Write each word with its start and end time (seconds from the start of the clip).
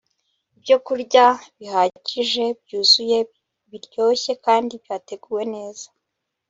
ibyokurya 0.57 1.25
bihagije 1.59 2.43
byuzuye 2.61 3.17
biryoshye 3.69 4.31
kandi 4.45 4.73
byateguwe 4.83 5.43
neza 5.55 5.87